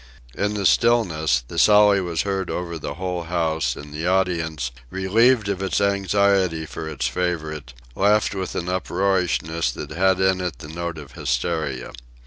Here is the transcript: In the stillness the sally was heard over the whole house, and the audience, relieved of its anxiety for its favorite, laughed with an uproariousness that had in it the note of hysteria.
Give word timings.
In 0.33 0.55
the 0.55 0.65
stillness 0.65 1.43
the 1.47 1.59
sally 1.59 2.01
was 2.01 2.23
heard 2.23 2.49
over 2.49 2.79
the 2.79 2.95
whole 2.95 3.25
house, 3.25 3.75
and 3.75 3.93
the 3.93 4.07
audience, 4.07 4.71
relieved 4.89 5.47
of 5.47 5.61
its 5.61 5.79
anxiety 5.79 6.65
for 6.65 6.89
its 6.89 7.05
favorite, 7.05 7.75
laughed 7.93 8.33
with 8.33 8.55
an 8.55 8.67
uproariousness 8.67 9.69
that 9.73 9.91
had 9.91 10.19
in 10.19 10.41
it 10.41 10.57
the 10.57 10.69
note 10.69 10.97
of 10.97 11.11
hysteria. 11.11 11.91